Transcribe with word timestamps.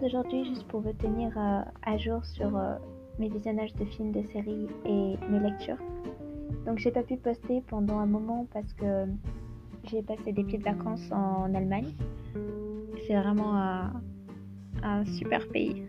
d'aujourd'hui 0.00 0.44
juste 0.44 0.66
pour 0.68 0.80
vous 0.80 0.92
tenir 0.92 1.30
euh, 1.36 1.60
à 1.82 1.96
jour 1.96 2.24
sur 2.24 2.56
euh, 2.56 2.74
mes 3.18 3.28
visionnages 3.28 3.74
de 3.74 3.84
films, 3.84 4.12
de 4.12 4.22
séries 4.32 4.66
et 4.84 5.16
mes 5.30 5.40
lectures. 5.40 5.78
Donc 6.66 6.78
j'ai 6.78 6.90
pas 6.90 7.02
pu 7.02 7.16
poster 7.16 7.62
pendant 7.66 7.98
un 7.98 8.06
moment 8.06 8.46
parce 8.52 8.72
que 8.74 9.06
j'ai 9.84 10.02
passé 10.02 10.32
des 10.32 10.44
petites 10.44 10.64
vacances 10.64 11.10
en 11.12 11.54
Allemagne. 11.54 11.92
C'est 13.06 13.14
vraiment 13.14 13.56
un, 13.56 13.92
un, 14.82 15.04
super 15.04 15.46
pays. 15.48 15.84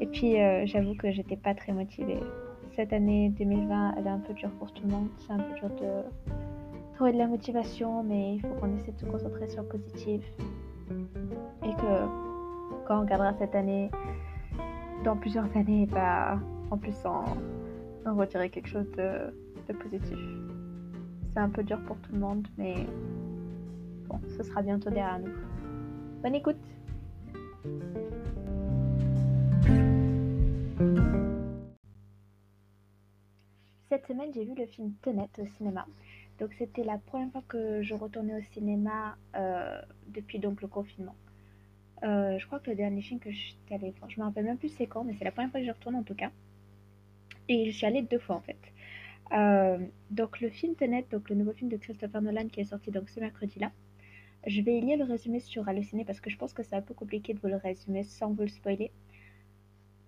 Et 0.00 0.06
puis 0.06 0.40
euh, 0.40 0.66
j'avoue 0.66 0.94
que 0.94 1.10
j'étais 1.10 1.36
pas 1.36 1.54
très 1.54 1.72
motivée. 1.72 2.20
Cette 2.74 2.92
année 2.92 3.30
2020, 3.38 3.94
elle 3.96 4.06
est 4.06 4.10
un 4.10 4.18
peu 4.18 4.34
dure 4.34 4.50
pour 4.58 4.72
tout 4.72 4.82
le 4.84 4.90
monde. 4.90 5.08
C'est 5.18 5.32
un 5.32 5.38
peu 5.38 5.54
dur 5.54 5.68
de 5.70 6.02
trouver 6.94 7.12
de 7.12 7.18
la 7.18 7.28
motivation, 7.28 8.02
mais 8.02 8.34
il 8.34 8.40
faut 8.40 8.54
qu'on 8.60 8.76
essaie 8.76 8.92
de 8.92 8.98
se 8.98 9.06
concentrer 9.06 9.48
sur 9.48 9.62
le 9.62 9.68
positif. 9.68 10.22
Et 11.62 11.72
que 11.76 12.33
quand 12.86 12.98
on 12.98 13.00
regardera 13.02 13.34
cette 13.34 13.54
année, 13.54 13.90
dans 15.04 15.16
plusieurs 15.16 15.54
années, 15.56 15.86
bah, 15.86 16.38
en 16.70 16.78
plus 16.78 16.96
en, 17.04 17.24
en 18.06 18.14
retirer 18.14 18.50
quelque 18.50 18.68
chose 18.68 18.90
de, 18.92 19.32
positif. 19.72 20.18
C'est 21.32 21.40
un 21.40 21.48
peu 21.48 21.62
dur 21.62 21.80
pour 21.86 21.96
tout 21.98 22.12
le 22.12 22.18
monde, 22.18 22.46
mais 22.56 22.86
bon, 24.08 24.20
ce 24.36 24.42
sera 24.42 24.62
bientôt 24.62 24.90
derrière 24.90 25.18
nous. 25.18 25.32
Bonne 26.22 26.34
écoute 26.34 26.56
Cette 33.88 34.06
semaine, 34.06 34.30
j'ai 34.34 34.44
vu 34.44 34.54
le 34.56 34.66
film 34.66 34.92
Tenet 35.02 35.28
au 35.38 35.46
cinéma. 35.56 35.86
Donc 36.38 36.52
c'était 36.58 36.82
la 36.82 36.98
première 36.98 37.30
fois 37.30 37.42
que 37.46 37.82
je 37.82 37.94
retournais 37.94 38.36
au 38.36 38.42
cinéma 38.52 39.16
euh, 39.36 39.80
depuis 40.08 40.38
donc 40.38 40.62
le 40.62 40.68
confinement. 40.68 41.14
Euh, 42.02 42.38
je 42.38 42.46
crois 42.46 42.58
que 42.60 42.70
le 42.70 42.76
dernier 42.76 43.02
film 43.02 43.20
que 43.20 43.30
je 43.30 43.38
suis 43.38 43.56
allée 43.70 43.94
voir, 43.98 44.10
je 44.10 44.20
me 44.20 44.24
rappelle 44.24 44.44
même 44.44 44.58
plus 44.58 44.68
c'est 44.68 44.86
quand, 44.86 45.04
mais 45.04 45.14
c'est 45.14 45.24
la 45.24 45.30
première 45.30 45.50
fois 45.50 45.60
que 45.60 45.66
je 45.66 45.70
retourne 45.70 45.96
en 45.96 46.02
tout 46.02 46.14
cas. 46.14 46.30
Et 47.48 47.70
je 47.70 47.76
suis 47.76 47.86
allée 47.86 48.02
deux 48.02 48.18
fois 48.18 48.36
en 48.36 48.40
fait. 48.40 48.58
Euh, 49.32 49.78
donc 50.10 50.40
le 50.40 50.50
film 50.50 50.74
Tenet, 50.74 51.06
donc 51.10 51.30
le 51.30 51.36
nouveau 51.36 51.52
film 51.52 51.70
de 51.70 51.76
Christopher 51.76 52.20
Nolan 52.20 52.48
qui 52.48 52.60
est 52.60 52.64
sorti 52.64 52.90
donc 52.90 53.08
ce 53.08 53.20
mercredi-là. 53.20 53.70
Je 54.46 54.60
vais 54.60 54.80
lire 54.80 54.98
le 54.98 55.04
résumé 55.04 55.40
sur 55.40 55.66
Allociné 55.68 56.04
parce 56.04 56.20
que 56.20 56.28
je 56.28 56.36
pense 56.36 56.52
que 56.52 56.62
c'est 56.62 56.76
un 56.76 56.82
peu 56.82 56.92
compliqué 56.92 57.32
de 57.32 57.40
vous 57.40 57.48
le 57.48 57.56
résumer 57.56 58.02
sans 58.04 58.32
vous 58.32 58.42
le 58.42 58.48
spoiler. 58.48 58.90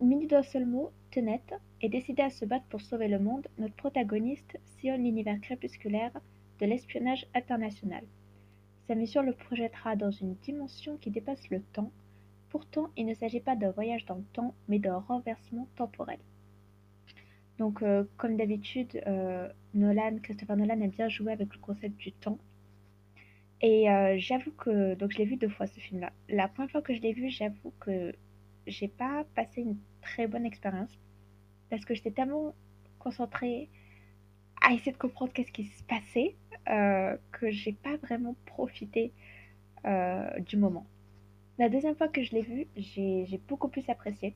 Mini 0.01 0.27
d'un 0.27 0.43
seul 0.43 0.67
mot, 0.67 0.93
Tenet 1.11 1.41
est 1.81 1.89
décidé 1.89 2.23
à 2.23 2.29
se 2.29 2.45
battre 2.45 2.67
pour 2.67 2.83
sauver 2.83 3.09
le 3.09 3.19
monde. 3.19 3.49
Notre 3.57 3.75
protagoniste 3.77 4.59
sillonne 4.67 5.05
l'univers 5.05 5.41
crépusculaire 5.41 6.13
de 6.61 6.67
l'espionnage 6.67 7.27
international. 7.35 8.05
Sa 8.87 8.95
mission 8.95 9.23
le 9.23 9.33
projettera 9.33 9.97
dans 9.97 10.11
une 10.11 10.35
dimension 10.37 10.97
qui 10.97 11.11
dépasse 11.11 11.51
le 11.51 11.61
temps. 11.61 11.91
Pourtant, 12.51 12.91
il 12.97 13.07
ne 13.07 13.15
s'agit 13.15 13.41
pas 13.41 13.57
d'un 13.57 13.71
voyage 13.71 14.05
dans 14.07 14.15
le 14.15 14.25
temps, 14.33 14.55
mais 14.69 14.79
d'un 14.79 14.99
renversement 14.99 15.69
temporel. 15.77 16.19
Donc, 17.59 17.83
euh, 17.83 18.05
comme 18.17 18.37
d'habitude, 18.37 19.03
euh, 19.07 19.49
Nolan, 19.75 20.19
Christopher 20.23 20.57
Nolan 20.57 20.81
aime 20.81 20.91
bien 20.91 21.09
jouer 21.09 21.33
avec 21.33 21.53
le 21.53 21.61
concept 21.61 21.97
du 21.97 22.13
temps. 22.13 22.39
Et 23.63 23.91
euh, 23.91 24.17
j'avoue 24.19 24.53
que 24.53 24.95
donc 24.95 25.13
je 25.13 25.19
l'ai 25.19 25.25
vu 25.25 25.37
deux 25.37 25.49
fois 25.49 25.67
ce 25.67 25.81
film-là. 25.81 26.13
La 26.29 26.47
première 26.47 26.71
fois 26.71 26.83
que 26.83 26.95
je 26.95 27.01
l'ai 27.01 27.15
vu, 27.15 27.31
j'avoue 27.31 27.73
que 27.81 28.15
j'ai 28.67 28.89
pas 28.89 29.25
passé 29.35 29.63
une 29.63 29.79
très 30.03 30.27
bonne 30.27 30.45
expérience 30.45 30.91
parce 31.71 31.85
que 31.85 31.95
j'étais 31.95 32.11
tellement 32.11 32.55
concentrée 32.99 33.71
à 34.61 34.75
essayer 34.75 34.93
de 34.93 34.99
comprendre 34.99 35.33
qu'est-ce 35.33 35.53
qui 35.53 35.65
se 35.65 35.83
passait 35.85 36.37
euh, 36.69 37.17
que 37.33 37.51
j'ai 37.51 37.73
pas 37.73 37.97
vraiment 37.99 38.35
profité 38.45 39.13
euh, 39.85 40.39
du 40.41 40.57
moment. 40.57 40.85
La 41.59 41.69
deuxième 41.69 41.95
fois 41.95 42.09
que 42.09 42.23
je 42.23 42.33
l'ai 42.33 42.43
vu, 42.43 42.67
j'ai 42.77 43.41
beaucoup 43.47 43.69
plus 43.69 43.89
apprécié 43.89 44.35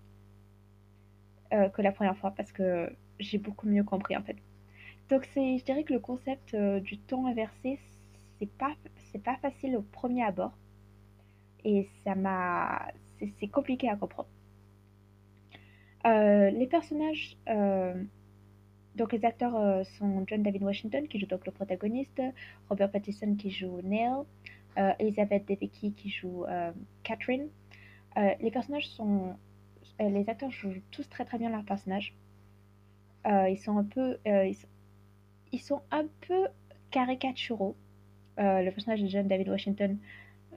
euh, 1.52 1.68
que 1.68 1.82
la 1.82 1.90
première 1.90 2.16
fois 2.16 2.30
parce 2.30 2.52
que 2.52 2.92
j'ai 3.18 3.38
beaucoup 3.38 3.66
mieux 3.66 3.82
compris 3.82 4.16
en 4.16 4.22
fait. 4.22 4.36
Donc 5.08 5.28
je 5.34 5.62
dirais 5.64 5.82
que 5.82 5.92
le 5.92 5.98
concept 5.98 6.54
du 6.54 6.98
temps 6.98 7.26
inversé, 7.26 7.80
c'est 8.38 8.50
pas, 8.50 8.74
pas 9.24 9.36
facile 9.38 9.76
au 9.76 9.82
premier 9.82 10.22
abord 10.24 10.52
et 11.64 11.88
ça 12.04 12.14
m'a, 12.14 12.92
c'est 13.40 13.48
compliqué 13.48 13.88
à 13.88 13.96
comprendre. 13.96 14.28
les 16.04 16.68
personnages 16.70 17.36
donc 18.96 19.12
les 19.12 19.24
acteurs 19.24 19.56
euh, 19.56 19.84
sont 19.98 20.24
John 20.26 20.42
David 20.42 20.62
Washington 20.62 21.06
qui 21.06 21.18
joue 21.18 21.26
donc 21.26 21.46
le 21.46 21.52
protagoniste, 21.52 22.20
Robert 22.68 22.90
Pattinson 22.90 23.36
qui 23.36 23.50
joue 23.50 23.80
Neil, 23.82 24.24
euh, 24.78 24.92
Elizabeth 24.98 25.46
Debicki 25.46 25.92
qui 25.92 26.10
joue 26.10 26.44
euh, 26.44 26.72
Catherine. 27.02 27.48
les 28.16 28.50
personnages 28.50 28.88
sont, 28.88 29.36
les 30.00 30.28
acteurs 30.28 30.50
jouent 30.50 30.82
tous 30.90 31.08
très 31.08 31.24
très 31.24 31.38
bien 31.38 31.50
leurs 31.50 31.64
personnages. 31.64 32.14
ils 33.24 33.58
sont 33.58 33.78
un 33.78 33.84
peu, 33.84 34.18
ils 34.26 35.60
sont, 35.60 35.82
un 35.90 36.06
peu 36.26 36.48
caricaturaux. 36.90 37.76
le 38.36 38.70
personnage 38.70 39.02
de 39.02 39.06
John 39.06 39.28
David 39.28 39.48
Washington, 39.48 39.96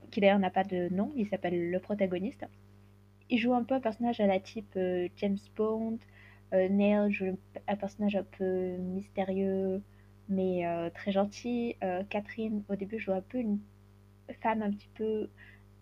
qui 0.10 0.20
d'ailleurs 0.20 0.40
n'a 0.40 0.50
pas 0.50 0.64
de 0.64 0.90
nom, 0.90 1.12
il 1.16 1.28
s'appelle 1.28 1.70
le 1.70 1.80
protagoniste. 1.80 2.46
Il 3.30 3.38
joue 3.38 3.54
un 3.54 3.64
peu 3.64 3.76
un 3.76 3.80
personnage 3.80 4.20
à 4.20 4.28
la 4.28 4.40
type 4.40 4.78
James 5.18 5.38
Bond, 5.56 6.00
Neil 6.54 7.12
joue 7.12 7.38
un 7.68 7.76
personnage 7.76 8.16
un 8.16 8.24
peu 8.24 8.78
mystérieux, 8.78 9.82
mais 10.30 10.66
euh, 10.66 10.90
très 10.90 11.12
gentil. 11.12 11.76
Euh, 11.84 12.04
Catherine, 12.10 12.64
au 12.70 12.76
début, 12.76 13.00
joue 13.00 13.14
un 13.14 13.22
peu 13.22 13.40
une 13.40 13.60
femme 14.42 14.62
un 14.62 14.72
petit 14.72 14.90
peu 14.96 15.30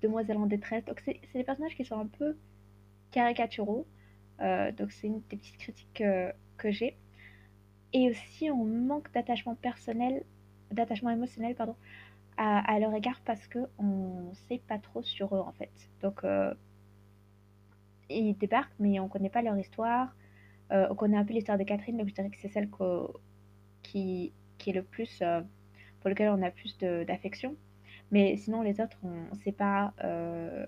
demoiselle 0.02 0.38
en 0.38 0.46
détresse. 0.46 0.86
Donc, 0.86 1.02
c'est 1.06 1.20
des 1.34 1.44
personnages 1.44 1.76
qui 1.76 1.86
sont 1.86 2.00
un 2.00 2.08
peu 2.08 2.38
caricaturaux. 3.12 3.86
donc, 4.40 4.92
c'est 4.92 5.08
une 5.08 5.22
des 5.30 5.38
petites 5.38 5.58
critiques 5.58 6.04
que 6.58 6.72
j'ai. 6.72 6.98
Et 7.94 8.10
aussi, 8.10 8.50
on 8.50 8.64
manque 8.66 9.12
d'attachement 9.12 9.56
personnel, 9.56 10.24
d'attachement 10.72 11.10
émotionnel, 11.10 11.56
pardon, 11.56 11.76
à, 12.38 12.80
leur 12.80 12.94
égard 12.96 13.22
parce 13.26 13.48
qu'on 13.48 14.30
ne 14.30 14.34
sait 14.48 14.62
pas 14.68 14.80
trop 14.80 15.04
sur 15.04 15.36
eux, 15.36 15.40
en 15.40 15.52
fait. 15.52 15.72
Donc, 16.02 16.24
ils 18.10 18.34
débarquent, 18.38 18.74
mais 18.80 19.00
on 19.00 19.06
ne 19.06 19.10
connaît 19.10 19.30
pas 19.30 19.42
leur 19.42 19.58
histoire. 19.58 20.14
Euh, 20.72 20.88
on 20.90 20.96
connaît 20.96 21.18
un 21.18 21.26
peu 21.26 21.34
l'histoire 21.34 21.58
de 21.58 21.64
Catherine, 21.64 21.98
donc 21.98 22.08
je 22.08 22.14
dirais 22.14 22.30
que 22.30 22.38
c'est 22.38 22.48
celle 22.48 22.70
qui, 23.84 24.34
est 24.66 24.72
le 24.72 24.84
plus, 24.84 25.20
euh, 25.22 25.42
pour 26.00 26.10
lequel 26.10 26.30
on 26.30 26.42
a 26.42 26.52
plus 26.52 26.78
d'affection. 26.78 27.56
Mais 28.12 28.38
sinon, 28.38 28.62
les 28.62 28.80
autres, 28.80 28.98
on 29.04 29.34
ne 29.34 29.40
sait 29.44 29.52
pas, 29.52 29.94
euh, 30.04 30.66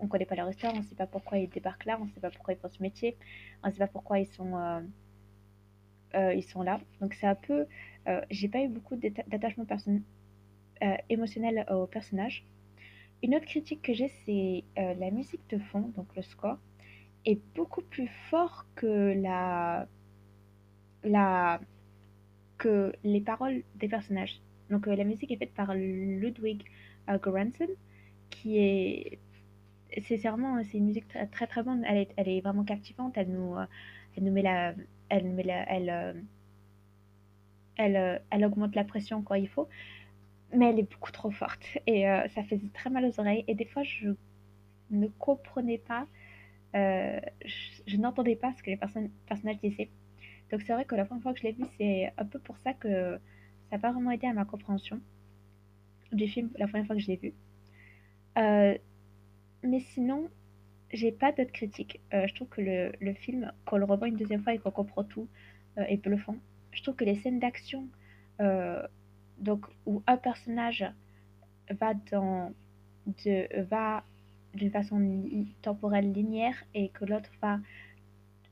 on 0.00 0.06
connaît 0.06 0.26
pas 0.26 0.34
leur 0.34 0.48
histoire, 0.50 0.74
on 0.74 0.78
ne 0.78 0.82
sait 0.82 0.94
pas 0.94 1.06
pourquoi 1.06 1.38
ils 1.38 1.48
débarquent 1.48 1.86
là, 1.86 1.98
on 2.00 2.04
ne 2.04 2.10
sait 2.10 2.20
pas 2.20 2.30
pourquoi 2.30 2.54
ils 2.54 2.58
font 2.58 2.68
ce 2.68 2.82
métier, 2.82 3.16
on 3.62 3.68
ne 3.68 3.72
sait 3.72 3.78
pas 3.78 3.88
pourquoi 3.88 4.18
ils 4.18 4.26
sont, 4.26 4.82
ils 6.14 6.42
sont 6.42 6.62
là. 6.62 6.80
Donc 7.00 7.14
c'est 7.14 7.26
un 7.26 7.34
peu, 7.34 7.66
j'ai 8.30 8.48
pas 8.48 8.60
eu 8.60 8.68
beaucoup 8.68 8.96
d'attachement 8.96 9.66
émotionnel 11.08 11.66
au 11.70 11.86
personnage. 11.86 12.46
Une 13.22 13.34
autre 13.34 13.46
critique 13.46 13.82
que 13.82 13.92
j'ai, 13.92 14.08
c'est 14.24 14.64
la 14.76 15.10
musique 15.10 15.46
de 15.50 15.58
fond, 15.58 15.92
donc 15.96 16.14
le 16.16 16.22
score 16.22 16.58
est 17.28 17.40
beaucoup 17.54 17.82
plus 17.82 18.08
fort 18.30 18.66
que 18.74 19.14
la, 19.20 19.86
la 21.04 21.60
que 22.56 22.92
les 23.04 23.20
paroles 23.20 23.62
des 23.76 23.88
personnages. 23.88 24.40
Donc 24.70 24.88
euh, 24.88 24.96
la 24.96 25.04
musique 25.04 25.30
est 25.30 25.36
faite 25.36 25.54
par 25.54 25.74
Ludwig 25.74 26.64
euh, 27.08 27.18
Göransson, 27.18 27.68
qui 28.30 28.58
est 28.58 29.18
c'est 30.06 30.16
vraiment 30.16 30.62
c'est 30.64 30.78
une 30.78 30.86
musique 30.86 31.08
très 31.08 31.46
très, 31.46 31.62
bonne. 31.62 31.84
Elle 31.86 31.98
est, 31.98 32.14
elle 32.16 32.28
est 32.28 32.40
vraiment 32.40 32.64
captivante. 32.64 33.14
Elle 33.16 33.30
nous 33.30 33.56
euh, 33.56 33.66
elle 34.16 34.24
nous 34.24 34.32
met 34.32 34.42
la 34.42 34.74
elle 35.10 35.26
met 35.30 35.42
la, 35.42 35.70
elle, 35.72 36.24
elle, 37.76 38.22
elle 38.30 38.44
augmente 38.44 38.74
la 38.74 38.84
pression 38.84 39.22
quand 39.22 39.36
il 39.36 39.48
faut, 39.48 39.68
mais 40.54 40.70
elle 40.70 40.78
est 40.78 40.90
beaucoup 40.90 41.12
trop 41.12 41.30
forte 41.30 41.78
et 41.86 42.04
ça 42.34 42.42
fait 42.42 42.60
très 42.74 42.90
mal 42.90 43.04
aux 43.06 43.20
oreilles. 43.20 43.44
Et 43.48 43.54
des 43.54 43.64
fois 43.64 43.82
je 43.84 44.10
ne 44.90 45.06
comprenais 45.18 45.78
pas 45.78 46.06
euh, 46.74 47.20
je, 47.86 47.96
n'entendais 47.96 48.36
pas 48.36 48.52
ce 48.52 48.62
que 48.62 48.70
les 48.70 48.76
personnages 48.76 49.58
disaient. 49.62 49.90
Donc 50.50 50.62
c'est 50.62 50.72
vrai 50.72 50.84
que 50.84 50.94
la 50.94 51.04
première 51.04 51.22
fois 51.22 51.32
que 51.32 51.40
je 51.40 51.44
l'ai 51.44 51.52
vu, 51.52 51.64
c'est 51.76 52.12
un 52.16 52.24
peu 52.24 52.38
pour 52.38 52.58
ça 52.58 52.74
que 52.74 53.14
ça 53.70 53.76
n'a 53.76 53.78
pas 53.78 53.92
vraiment 53.92 54.10
aidé 54.10 54.26
à 54.26 54.32
ma 54.32 54.44
compréhension 54.44 55.00
du 56.12 56.26
film 56.26 56.50
la 56.56 56.66
première 56.68 56.86
fois 56.86 56.96
que 56.96 57.02
je 57.02 57.08
l'ai 57.08 57.16
vu. 57.16 57.34
Euh, 58.38 58.76
mais 59.62 59.80
sinon, 59.80 60.28
j'ai 60.92 61.12
pas 61.12 61.32
d'autres 61.32 61.52
critiques. 61.52 62.00
Euh, 62.14 62.26
je 62.26 62.34
trouve 62.34 62.48
que 62.48 62.92
le, 63.00 63.14
film, 63.14 63.52
quand 63.64 63.76
on 63.76 63.78
le 63.78 63.84
revoit 63.84 64.08
une 64.08 64.16
deuxième 64.16 64.42
fois 64.42 64.54
et 64.54 64.58
qu'on 64.58 64.70
comprend 64.70 65.04
tout, 65.04 65.28
est 65.76 65.98
bluffant. 65.98 66.34
Je 66.72 66.82
trouve 66.82 66.96
que 66.96 67.04
les 67.04 67.14
scènes 67.14 67.38
d'action, 67.38 67.86
donc 69.38 69.66
où 69.86 70.02
un 70.08 70.16
personnage 70.16 70.84
va 71.70 71.94
dans 72.10 72.52
de 73.24 73.62
va 73.62 74.04
d'une 74.54 74.70
façon 74.70 75.24
temporelle 75.62 76.12
linéaire 76.12 76.64
et 76.74 76.88
que 76.88 77.04
l'autre 77.04 77.30
va 77.42 77.60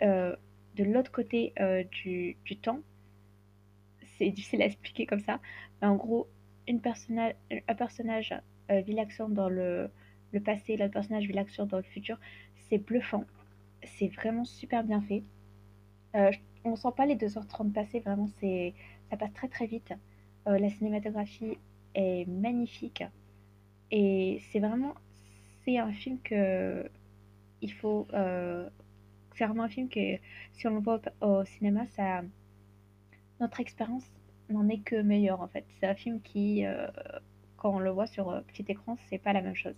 euh, 0.02 0.36
de 0.76 0.84
l'autre 0.84 1.10
côté 1.10 1.54
euh, 1.58 1.84
du, 1.84 2.36
du, 2.44 2.56
temps. 2.58 2.80
C'est 4.18 4.30
difficile 4.30 4.62
à 4.62 4.66
expliquer 4.66 5.06
comme 5.06 5.20
ça. 5.20 5.40
Mais 5.80 5.88
en 5.88 5.96
gros, 5.96 6.28
une 6.68 6.80
personnage, 6.80 7.34
un 7.50 7.74
personnage 7.74 8.34
euh, 8.70 8.80
vit 8.80 8.92
l'action 8.92 9.28
dans 9.28 9.48
le, 9.48 9.90
le 10.32 10.40
passé, 10.40 10.76
l'autre 10.76 10.92
personnage 10.92 11.24
vit 11.24 11.32
l'action 11.32 11.64
dans 11.64 11.78
le 11.78 11.82
futur. 11.82 12.18
c'est 12.68 12.78
bluffant. 12.78 13.24
C'est 13.84 14.08
vraiment 14.08 14.44
super 14.44 14.84
bien 14.84 15.00
fait. 15.02 15.22
On 16.64 16.76
sent 16.76 16.88
pas 16.96 17.06
les 17.06 17.14
2h30 17.14 17.72
passer, 17.72 18.00
vraiment, 18.00 18.26
ça 18.26 19.16
passe 19.18 19.32
très 19.34 19.48
très 19.48 19.66
vite. 19.66 19.92
La 20.46 20.70
cinématographie 20.70 21.58
est 21.94 22.26
magnifique. 22.26 23.04
Et 23.90 24.40
c'est 24.50 24.60
vraiment, 24.60 24.94
c'est 25.66 25.78
un 25.78 25.92
film 25.92 26.20
que 26.22 26.88
il 27.60 27.72
faut, 27.72 28.06
euh, 28.12 28.68
c'est 29.34 29.44
vraiment 29.44 29.64
un 29.64 29.68
film 29.68 29.88
que 29.88 30.16
si 30.52 30.66
on 30.66 30.70
le 30.70 30.80
voit 30.80 31.00
au, 31.20 31.44
cinéma, 31.44 31.86
ça, 31.88 32.22
notre 33.40 33.60
expérience 33.60 34.04
n'en 34.48 34.68
est 34.68 34.78
que 34.78 34.96
meilleure 35.02 35.40
en 35.40 35.48
fait. 35.48 35.64
C'est 35.80 35.86
un 35.86 35.94
film 35.94 36.20
qui, 36.22 36.64
euh, 36.64 36.86
quand 37.56 37.74
on 37.74 37.78
le 37.78 37.90
voit 37.90 38.06
sur 38.06 38.30
euh, 38.30 38.40
petit 38.42 38.64
écran, 38.68 38.96
c'est 39.08 39.18
pas 39.18 39.32
la 39.32 39.42
même 39.42 39.56
chose. 39.56 39.76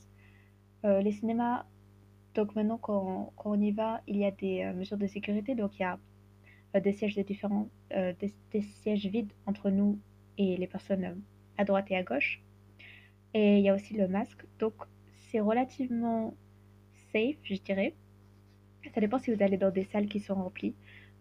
Les 0.84 1.10
cinémas, 1.10 1.64
donc 2.34 2.54
maintenant 2.54 2.78
quand, 2.78 3.32
on 3.44 3.60
y 3.60 3.72
va, 3.72 4.00
il 4.06 4.16
y 4.16 4.24
a 4.24 4.30
des 4.30 4.64
mesures 4.74 4.96
de 4.96 5.08
sécurité, 5.08 5.56
donc 5.56 5.76
il 5.78 5.82
y 5.82 5.84
a 5.84 5.98
des 6.80 6.92
sièges 6.92 7.16
de 7.16 7.22
différents, 7.22 7.68
des, 7.90 8.60
sièges 8.60 9.06
vides 9.06 9.32
entre 9.46 9.70
nous 9.70 9.98
et 10.38 10.56
les 10.56 10.68
personnes 10.68 11.20
à 11.56 11.64
droite 11.64 11.90
et 11.90 11.96
à 11.96 12.04
gauche. 12.04 12.40
Et 13.34 13.58
il 13.58 13.64
y 13.64 13.68
a 13.68 13.74
aussi 13.74 13.94
le 13.94 14.06
masque, 14.06 14.44
donc 14.60 14.74
c'est 15.30 15.40
relativement 15.40 16.34
safe, 17.12 17.36
je 17.42 17.54
dirais. 17.54 17.94
Ça 18.94 19.00
dépend 19.00 19.18
si 19.18 19.32
vous 19.32 19.42
allez 19.42 19.56
dans 19.56 19.70
des 19.70 19.84
salles 19.84 20.06
qui 20.08 20.20
sont 20.20 20.34
remplies. 20.34 20.74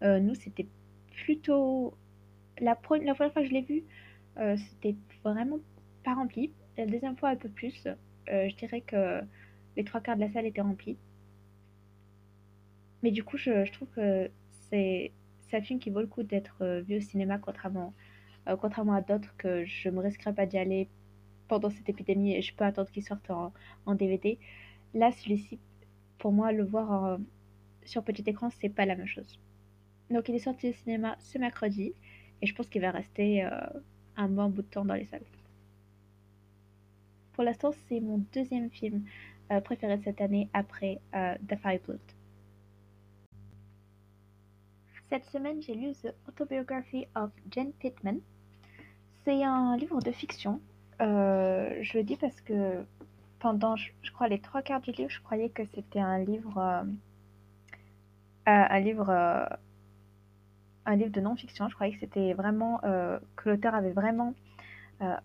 Euh, 0.03 0.19
nous, 0.19 0.35
c'était 0.35 0.67
plutôt 1.11 1.97
la, 2.59 2.75
pre- 2.75 3.03
la 3.03 3.15
première 3.15 3.33
fois 3.33 3.41
que 3.41 3.47
je 3.47 3.53
l'ai 3.53 3.61
vu, 3.61 3.83
euh, 4.37 4.55
c'était 4.57 4.95
vraiment 5.23 5.59
pas 6.03 6.13
rempli. 6.13 6.51
La 6.77 6.85
deuxième 6.85 7.17
fois, 7.17 7.29
un 7.29 7.35
peu 7.35 7.49
plus. 7.49 7.87
Euh, 8.29 8.49
je 8.49 8.55
dirais 8.55 8.81
que 8.81 9.21
les 9.75 9.83
trois 9.83 10.01
quarts 10.01 10.15
de 10.15 10.21
la 10.21 10.31
salle 10.31 10.45
étaient 10.45 10.61
remplis. 10.61 10.97
Mais 13.03 13.11
du 13.11 13.23
coup, 13.23 13.37
je, 13.37 13.69
trouve 13.71 13.89
que 13.89 14.29
c'est 14.69 15.11
un 15.53 15.61
film 15.61 15.79
qui 15.79 15.89
vaut 15.89 16.01
le 16.01 16.07
coup 16.07 16.23
d'être 16.23 16.81
vu 16.81 16.97
au 16.97 17.01
cinéma, 17.01 17.37
contrairement, 17.37 17.93
contrairement 18.59 18.93
à 18.93 19.01
d'autres 19.01 19.35
que 19.37 19.65
je 19.65 19.89
me 19.89 19.99
risquerais 19.99 20.33
pas 20.33 20.45
d'y 20.45 20.57
aller 20.57 20.89
pendant 21.47 21.69
cette 21.69 21.89
épidémie 21.89 22.35
et 22.35 22.41
je 22.41 22.53
peux 22.53 22.65
attendre 22.65 22.89
qu'il 22.91 23.03
sorte 23.03 23.29
en, 23.29 23.95
DVD. 23.95 24.37
Là, 24.93 25.11
celui-ci, 25.11 25.59
pour 26.17 26.31
moi, 26.31 26.51
le 26.51 26.63
voir 26.63 27.19
sur 27.85 28.03
petit 28.03 28.23
écran, 28.25 28.49
c'est 28.49 28.69
pas 28.69 28.85
la 28.85 28.95
même 28.95 29.07
chose. 29.07 29.39
Donc, 30.09 30.29
il 30.29 30.35
est 30.35 30.39
sorti 30.39 30.69
au 30.69 30.73
cinéma 30.73 31.15
ce 31.19 31.37
mercredi 31.37 31.93
et 32.41 32.47
je 32.47 32.55
pense 32.55 32.67
qu'il 32.67 32.81
va 32.81 32.91
rester 32.91 33.43
euh, 33.43 33.49
un 34.15 34.29
bon 34.29 34.49
bout 34.49 34.61
de 34.61 34.67
temps 34.67 34.85
dans 34.85 34.93
les 34.93 35.05
salles. 35.05 35.25
Pour 37.33 37.43
l'instant, 37.43 37.71
c'est 37.87 37.99
mon 37.99 38.23
deuxième 38.33 38.69
film 38.69 39.03
euh, 39.51 39.61
préféré 39.61 39.97
de 39.97 40.03
cette 40.03 40.21
année 40.21 40.49
après 40.53 40.99
euh, 41.15 41.35
The 41.47 41.55
Firebolt. 41.55 42.15
Cette 45.09 45.25
semaine, 45.25 45.61
j'ai 45.61 45.73
lu 45.73 45.93
The 45.93 46.13
Autobiography 46.27 47.07
of 47.15 47.31
Jane 47.51 47.71
Pittman. 47.73 48.19
C'est 49.23 49.43
un 49.43 49.77
livre 49.77 50.01
de 50.01 50.11
fiction. 50.11 50.59
Euh, 51.01 51.77
je 51.81 51.97
le 51.97 52.03
dis 52.03 52.15
parce 52.15 52.39
que 52.41 52.83
pendant, 53.39 53.75
je, 53.75 54.11
crois, 54.11 54.27
les 54.27 54.39
trois 54.39 54.61
quarts 54.61 54.81
du 54.81 54.91
livre, 54.91 55.09
je 55.09 55.21
croyais 55.21 55.49
que 55.49 55.63
c'était 55.65 55.99
un 55.99 56.19
livre, 56.19 56.57
euh, 56.57 56.83
euh, 58.47 58.65
un 58.69 58.79
livre, 58.79 59.09
un 60.85 60.95
livre 60.95 61.11
de 61.11 61.21
non-fiction. 61.21 61.69
Je 61.69 61.75
croyais 61.75 61.93
que 61.93 61.99
c'était 61.99 62.33
vraiment 62.33 62.79
que 63.35 63.49
l'auteur 63.49 63.75
avait 63.75 63.91
vraiment 63.91 64.33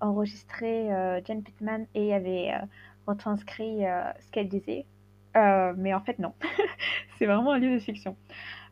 enregistré 0.00 0.88
Jane 1.24 1.42
Pittman 1.42 1.86
et 1.94 2.12
avait 2.14 2.52
retranscrit 3.06 3.80
ce 4.20 4.30
qu'elle 4.30 4.48
disait. 4.48 4.84
Mais 5.34 5.94
en 5.94 6.00
fait, 6.00 6.18
non. 6.18 6.34
C'est 7.18 7.26
vraiment 7.26 7.52
un 7.52 7.58
livre 7.58 7.74
de 7.74 7.80
fiction. 7.80 8.16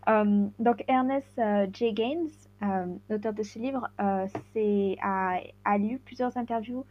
Donc 0.07 0.85
Ernest 0.89 1.41
J. 1.73 1.93
Gaines, 1.95 2.29
euh, 2.63 2.87
l'auteur 3.09 3.33
de 3.33 3.43
ce 3.43 3.59
livre, 3.59 3.89
euh, 4.01 4.27
a, 5.03 5.79
lu 5.79 5.99
plusieurs 5.99 6.37
interviews 6.37 6.85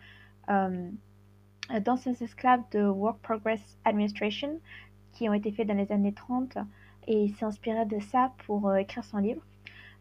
euh, 0.49 0.89
d'anciens 1.81 2.13
esclaves 2.13 2.63
de 2.71 2.81
Work 2.81 3.19
Progress 3.21 3.77
Administration 3.85 4.59
qui 5.13 5.29
ont 5.29 5.33
été 5.33 5.51
faites 5.51 5.67
dans 5.67 5.77
les 5.77 5.91
années 5.91 6.13
30 6.13 6.57
et 7.07 7.27
s'est 7.29 7.45
inspiré 7.45 7.85
de 7.85 7.99
ça 7.99 8.33
pour 8.45 8.67
euh, 8.67 8.75
écrire 8.77 9.03
son 9.03 9.17
livre. 9.17 9.41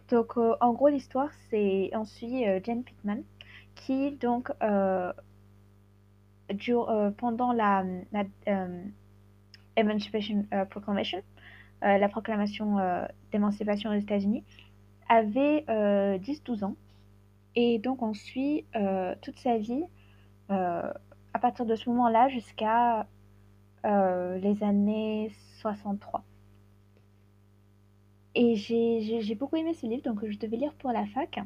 Donc 0.09 0.39
euh, 0.39 0.55
en 0.61 0.73
gros 0.73 0.89
l'histoire 0.89 1.29
c'est 1.51 1.91
on 1.93 2.07
suit 2.07 2.45
Jane 2.65 2.83
Pittman 2.83 3.23
qui 3.75 4.13
donc 4.13 4.51
pendant 7.19 7.53
la, 7.53 7.85
la 8.13 8.25
Emancipation 9.77 10.47
Proclamation 10.71 11.23
la 11.83 12.09
proclamation 12.09 12.79
d'émancipation 13.31 13.91
aux 13.91 14.01
États-Unis, 14.01 14.43
avait 15.09 15.65
euh, 15.69 16.19
10-12 16.19 16.65
ans. 16.65 16.77
Et 17.57 17.79
donc 17.79 18.03
on 18.03 18.15
suit 18.15 18.67
euh, 18.77 19.15
toute 19.23 19.39
sa 19.41 19.59
vie 19.59 19.85
euh, 20.51 20.93
à 21.35 21.39
partir 21.39 21.67
de 21.67 21.75
ce 21.77 21.89
moment-là 21.91 22.29
jusqu'à 22.29 23.07
euh, 23.87 24.39
les 24.39 24.63
années 24.63 25.33
63. 25.61 26.25
Et 28.35 28.55
j'ai 28.57 29.35
beaucoup 29.35 29.57
aimé 29.57 29.75
ce 29.75 29.87
livre, 29.87 30.03
donc 30.03 30.25
je 30.29 30.39
devais 30.39 30.57
lire 30.57 30.73
pour 30.75 30.93
la 30.93 31.07
fac. 31.07 31.41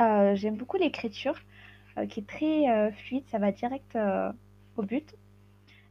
Euh, 0.00 0.34
J'aime 0.34 0.56
beaucoup 0.56 0.76
l'écriture, 0.76 1.34
euh, 1.98 2.06
qui 2.06 2.20
est 2.20 2.26
très 2.28 2.68
euh, 2.70 2.92
fluide, 2.92 3.24
ça 3.28 3.38
va 3.38 3.52
direct 3.52 3.96
euh, 3.96 4.32
au 4.76 4.82
but. 4.82 5.14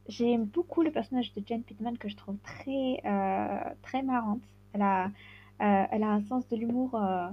J'aime 0.08 0.44
beaucoup 0.46 0.82
le 0.82 0.92
personnage 0.92 1.32
de 1.34 1.42
Jane 1.46 1.62
Pittman 1.64 1.96
que 1.98 2.08
je 2.08 2.16
trouve 2.16 2.38
très, 2.38 3.00
euh, 3.04 3.74
très 3.82 4.02
marrante. 4.02 4.42
Elle 4.72 4.82
a, 4.82 5.06
euh, 5.06 5.08
elle 5.62 6.02
a 6.02 6.10
un 6.10 6.22
sens 6.22 6.48
de 6.48 6.56
l'humour, 6.56 6.94
euh, 6.94 7.28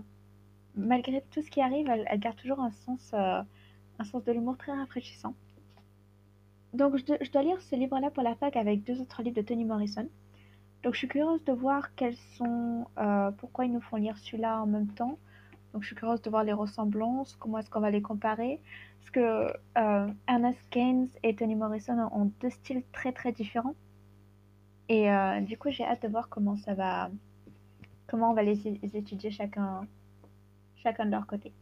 malgré 0.75 1.21
tout 1.31 1.41
ce 1.41 1.49
qui 1.49 1.61
arrive, 1.61 1.89
elle, 1.89 2.19
garde 2.19 2.37
toujours 2.37 2.59
un 2.59 2.71
sens, 2.71 3.11
euh, 3.13 3.41
un 3.99 4.03
sens 4.03 4.23
de 4.23 4.31
l'humour 4.31 4.57
très 4.57 4.71
rafraîchissant. 4.73 5.33
Donc 6.73 6.97
je, 6.97 7.05
dois- 7.05 7.41
lire 7.41 7.61
ce 7.61 7.75
livre-là 7.75 8.11
pour 8.11 8.23
la 8.23 8.35
fac 8.35 8.55
avec 8.55 8.83
deux 8.83 9.01
autres 9.01 9.23
livres 9.23 9.35
de 9.35 9.41
Toni 9.41 9.65
Morrison. 9.65 10.07
Donc 10.83 10.93
je 10.93 10.99
suis 10.99 11.07
curieuse 11.07 11.43
de 11.45 11.51
voir 11.53 11.95
quels 11.95 12.15
sont, 12.37 12.85
euh, 12.99 13.31
pourquoi 13.31 13.65
ils 13.65 13.71
nous 13.73 13.81
font 13.81 13.97
lire 13.97 14.17
celui-là 14.17 14.61
en 14.61 14.67
même 14.67 14.87
temps. 14.87 15.17
Donc 15.73 15.81
je 15.83 15.87
suis 15.87 15.95
curieuse 15.95 16.21
de 16.21 16.29
voir 16.29 16.43
les 16.43 16.53
ressemblances, 16.53 17.35
comment 17.37 17.57
est-ce 17.59 17.69
qu'on 17.69 17.79
va 17.81 17.91
les 17.91 18.01
comparer. 18.01 18.61
Parce 18.99 19.11
que 19.11 19.53
euh, 19.77 20.07
Ernest 20.27 20.59
Gaines 20.71 21.09
et 21.23 21.35
Toni 21.35 21.55
Morrison 21.55 22.09
ont 22.11 22.31
deux 22.41 22.49
styles 22.51 22.83
très 22.91 23.11
très 23.11 23.31
différents. 23.31 23.75
Et 24.89 25.11
euh, 25.11 25.41
du 25.41 25.57
coup 25.57 25.69
j'ai 25.69 25.85
hâte 25.85 26.01
de 26.03 26.07
voir 26.07 26.29
comment 26.29 26.57
ça 26.57 26.73
va, 26.73 27.09
comment 28.09 28.31
on 28.31 28.33
va 28.33 28.43
les, 28.43 28.67
étudier 28.95 29.31
chacun, 29.31 29.87
chacun 30.77 31.05
de 31.05 31.11
leur 31.11 31.27
côté. 31.27 31.53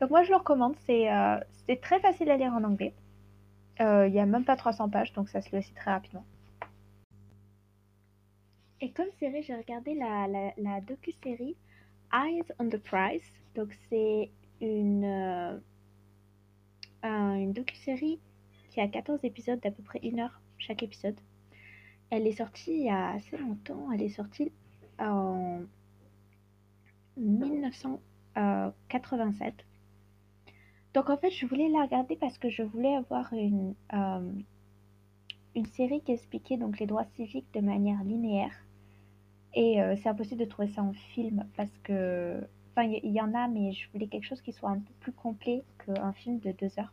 Donc 0.00 0.10
moi 0.10 0.22
je 0.22 0.30
le 0.30 0.36
recommande, 0.36 0.74
c'est 0.86 1.12
euh, 1.12 1.38
c'est 1.66 1.80
très 1.80 2.00
facile 2.00 2.30
à 2.30 2.36
lire 2.36 2.52
en 2.52 2.64
anglais. 2.64 2.94
Euh, 3.80 4.06
Il 4.06 4.12
n'y 4.12 4.20
a 4.20 4.26
même 4.26 4.44
pas 4.44 4.56
300 4.56 4.88
pages, 4.90 5.12
donc 5.12 5.28
ça 5.28 5.40
se 5.40 5.50
lit 5.50 5.58
aussi 5.58 5.72
très 5.74 5.90
rapidement. 5.90 6.24
Et 8.82 8.90
comme 8.92 9.10
série, 9.18 9.42
j'ai 9.42 9.54
regardé 9.54 9.94
la, 9.94 10.26
la, 10.56 10.80
docu-série 10.80 11.56
Eyes 12.14 12.44
on 12.58 12.68
the 12.68 12.78
Prize. 12.78 13.30
Donc 13.54 13.76
c'est 13.88 14.30
une, 14.62 15.04
euh, 15.04 15.58
qui 18.70 18.80
a 18.80 18.88
14 18.88 19.24
épisodes 19.24 19.60
d'à 19.60 19.70
peu 19.70 19.82
près 19.82 20.00
une 20.02 20.20
heure 20.20 20.40
chaque 20.56 20.82
épisode. 20.82 21.18
Elle 22.10 22.26
est 22.26 22.32
sortie 22.32 22.72
il 22.72 22.84
y 22.86 22.90
a 22.90 23.10
assez 23.10 23.36
longtemps. 23.36 23.90
Elle 23.92 24.02
est 24.02 24.08
sortie 24.08 24.50
en 24.98 25.60
1987. 27.20 29.54
Donc 30.94 31.08
en 31.08 31.16
fait, 31.16 31.30
je 31.30 31.46
voulais 31.46 31.68
la 31.68 31.82
regarder 31.82 32.16
parce 32.16 32.36
que 32.38 32.50
je 32.50 32.62
voulais 32.62 32.96
avoir 32.96 33.32
une, 33.32 33.74
euh, 33.92 34.32
une 35.54 35.66
série 35.66 36.00
qui 36.00 36.12
expliquait 36.12 36.56
donc 36.56 36.80
les 36.80 36.86
droits 36.86 37.04
civiques 37.16 37.52
de 37.54 37.60
manière 37.60 38.02
linéaire. 38.04 38.54
Et 39.54 39.82
euh, 39.82 39.96
c'est 39.96 40.08
impossible 40.08 40.40
de 40.40 40.46
trouver 40.46 40.68
ça 40.68 40.82
en 40.82 40.92
film 40.92 41.44
parce 41.56 41.76
que, 41.82 42.40
enfin, 42.70 42.84
il 42.84 43.12
y, 43.12 43.20
en 43.20 43.34
a, 43.34 43.48
mais 43.48 43.72
je 43.72 43.90
voulais 43.92 44.06
quelque 44.06 44.26
chose 44.26 44.40
qui 44.42 44.52
soit 44.52 44.70
un 44.70 44.78
peu 44.78 44.92
plus 45.00 45.12
complet 45.12 45.64
qu'un 45.84 46.12
film 46.12 46.38
de 46.38 46.52
deux 46.52 46.78
heures. 46.78 46.92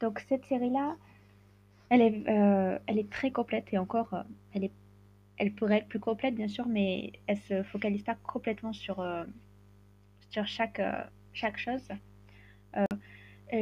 Donc 0.00 0.20
cette 0.20 0.44
série-là, 0.46 0.96
elle 1.90 2.00
est, 2.00 2.28
euh, 2.28 2.78
elle 2.86 2.98
est 2.98 3.10
très 3.10 3.30
complète 3.30 3.66
et 3.72 3.78
encore, 3.78 4.14
euh, 4.14 4.22
elle 4.54 4.64
est, 4.64 4.72
elle 5.38 5.52
pourrait 5.52 5.78
être 5.78 5.88
plus 5.88 6.00
complète 6.00 6.34
bien 6.34 6.48
sûr, 6.48 6.66
mais 6.66 7.12
elle 7.26 7.38
se 7.38 7.62
focalise 7.64 8.02
pas 8.02 8.14
complètement 8.14 8.72
sur, 8.72 9.00
euh, 9.00 9.24
sur 10.30 10.46
chaque, 10.46 10.80
euh, 10.80 11.02
chaque 11.32 11.58
chose. 11.58 11.88
Euh, 12.76 12.84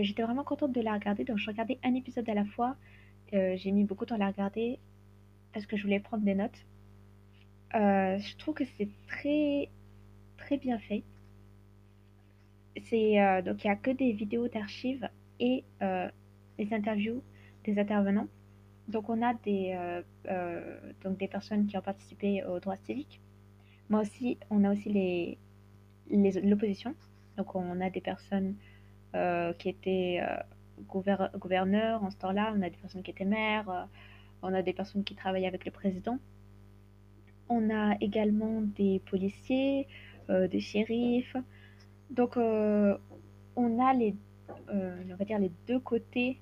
j'étais 0.02 0.22
vraiment 0.22 0.44
contente 0.44 0.72
de 0.72 0.80
la 0.80 0.94
regarder, 0.94 1.24
donc 1.24 1.38
je 1.38 1.46
regardais 1.46 1.78
un 1.82 1.94
épisode 1.94 2.28
à 2.28 2.34
la 2.34 2.44
fois. 2.44 2.76
J'ai 3.32 3.70
mis 3.70 3.84
beaucoup 3.84 4.04
de 4.04 4.10
temps 4.10 4.16
à 4.16 4.18
la 4.18 4.26
regarder 4.26 4.78
parce 5.54 5.64
que 5.64 5.76
je 5.76 5.82
voulais 5.84 6.00
prendre 6.00 6.22
des 6.22 6.34
notes. 6.34 6.66
Je 7.72 8.36
trouve 8.36 8.54
que 8.54 8.64
c'est 8.76 8.88
très 9.06 9.70
très 10.36 10.58
bien 10.58 10.78
fait. 10.78 11.02
Donc 12.74 13.64
il 13.64 13.66
y 13.66 13.70
a 13.70 13.76
que 13.76 13.90
des 13.90 14.12
vidéos 14.12 14.48
d'archives 14.48 15.08
et 15.40 15.64
les 15.80 16.74
interviews 16.74 17.22
des 17.64 17.78
intervenants. 17.78 18.28
Donc 18.88 19.08
on 19.08 19.22
a 19.22 19.34
des, 19.34 20.02
donc 21.02 21.16
des 21.18 21.28
personnes 21.28 21.66
qui 21.66 21.76
ont 21.76 21.82
participé 21.82 22.44
aux 22.44 22.60
droits 22.60 22.76
civiques. 22.84 23.20
Moi 23.88 24.00
aussi, 24.00 24.38
on 24.50 24.64
a 24.64 24.72
aussi 24.72 24.88
les, 24.90 25.38
l'opposition. 26.42 26.94
Donc 27.36 27.54
on 27.54 27.80
a 27.80 27.90
des 27.90 28.00
personnes 28.00 28.56
qui 29.58 29.68
étaient 29.68 30.20
gouverneurs 30.88 32.02
en 32.02 32.10
ce 32.10 32.16
temps-là, 32.16 32.52
on 32.56 32.62
a 32.62 32.70
des 32.70 32.76
personnes 32.76 33.02
qui 33.02 33.10
étaient 33.10 33.24
maires, 33.24 33.88
on 34.42 34.52
a 34.52 34.62
des 34.62 34.72
personnes 34.72 35.04
qui 35.04 35.14
travaillaient 35.14 35.46
avec 35.46 35.64
le 35.64 35.70
président. 35.70 36.18
On 37.48 37.70
a 37.70 37.96
également 38.00 38.62
des 38.62 39.00
policiers, 39.06 39.86
des 40.28 40.60
shérifs. 40.60 41.36
Donc 42.10 42.36
on 42.36 42.98
a 43.80 43.94
les, 43.94 44.14
on 44.68 45.16
va 45.16 45.24
dire 45.24 45.38
les 45.38 45.52
deux 45.66 45.80
côtés 45.80 46.38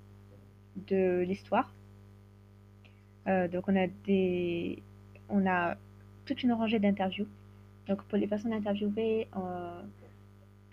de 0.88 1.20
l'histoire. 1.20 1.72
Euh, 3.26 3.48
donc 3.48 3.64
on 3.68 3.76
a 3.76 3.86
des, 4.06 4.82
on 5.28 5.46
a 5.46 5.76
toute 6.24 6.42
une 6.42 6.52
rangée 6.52 6.78
d'interviews. 6.78 7.28
Donc 7.86 8.02
pour 8.04 8.18
les 8.18 8.26
personnes 8.26 8.52
interviewées, 8.52 9.28
euh, 9.36 9.82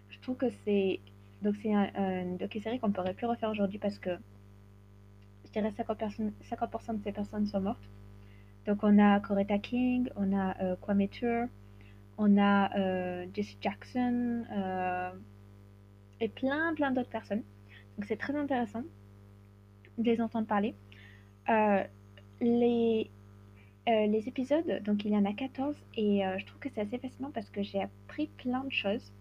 je 0.09 0.19
trouve 0.19 0.37
que 0.37 0.49
c'est 0.65 0.99
donc 1.41 1.55
c'est 1.61 1.73
un, 1.73 1.89
un 1.95 2.35
docu-série 2.35 2.79
qu'on 2.79 2.91
pourrait 2.91 3.13
plus 3.13 3.27
refaire 3.27 3.49
aujourd'hui 3.49 3.77
parce 3.77 3.99
que 3.99 4.11
je 5.45 5.51
dirais 5.51 5.69
50%, 5.69 6.31
50 6.41 6.97
de 6.97 7.03
ces 7.03 7.11
personnes 7.11 7.45
sont 7.45 7.61
mortes. 7.61 7.89
Donc 8.65 8.79
on 8.83 8.97
a 8.99 9.19
Coretta 9.19 9.57
King, 9.59 10.09
on 10.15 10.35
a 10.35 10.61
euh, 10.61 10.75
Kwame 10.77 11.07
Ture, 11.07 11.47
on 12.17 12.37
a 12.37 13.25
Jesse 13.33 13.57
Jackson 13.61 14.43
et 16.19 16.29
plein 16.29 16.73
plein 16.73 16.91
d'autres 16.91 17.09
personnes. 17.09 17.43
Donc 17.97 18.05
c'est 18.05 18.17
très 18.17 18.35
intéressant 18.35 18.83
de 19.97 20.03
les 20.03 20.21
entendre 20.21 20.47
parler. 20.47 20.75
Euh, 22.41 22.45
les, 22.45 23.09
euh, 23.87 24.07
les 24.07 24.27
épisodes, 24.27 24.83
donc 24.83 25.05
il 25.05 25.11
y 25.11 25.17
en 25.17 25.25
a 25.25 25.33
14, 25.33 25.75
et 25.95 26.25
euh, 26.25 26.37
je 26.37 26.45
trouve 26.45 26.59
que 26.59 26.69
c'est 26.69 26.81
assez 26.81 26.97
fascinant 26.97 27.31
parce 27.31 27.49
que 27.49 27.63
j'ai 27.63 27.81
appris 27.81 28.27
plein 28.37 28.63
de 28.63 28.71
choses. 28.71 29.11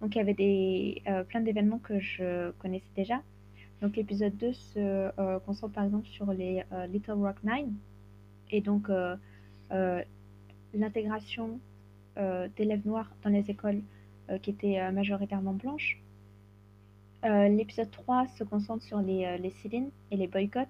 Donc 0.00 0.14
il 0.14 0.18
y 0.18 0.20
avait 0.20 0.34
des, 0.34 1.02
plein 1.28 1.40
d'événements 1.40 1.78
que 1.78 1.98
je 1.98 2.50
connaissais 2.58 2.84
déjà. 2.94 3.22
Donc 3.80 3.96
l'épisode 3.96 4.36
2 4.36 4.52
se 4.52 5.38
concentre 5.40 5.72
par 5.72 5.84
exemple 5.84 6.06
sur 6.06 6.32
les 6.34 6.62
Little 6.90 7.12
Rock 7.12 7.36
Nine, 7.42 7.74
et 8.50 8.60
donc 8.60 8.90
l'intégration 10.74 11.58
d'élèves 12.56 12.86
noirs 12.86 13.10
dans 13.22 13.30
les 13.30 13.50
écoles 13.50 13.80
qui 14.42 14.50
étaient 14.50 14.92
majoritairement 14.92 15.54
blanches. 15.54 15.98
Euh, 17.26 17.48
l'épisode 17.48 17.90
3 17.90 18.28
se 18.38 18.44
concentre 18.44 18.84
sur 18.84 19.00
les, 19.00 19.24
euh, 19.24 19.36
les 19.38 19.52
et 20.10 20.16
les 20.16 20.26
boycotts 20.28 20.68